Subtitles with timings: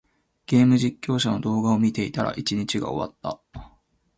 [0.47, 3.15] ゲーム実況者の動画を見ていたら、一日が終わっ
[3.53, 3.69] た。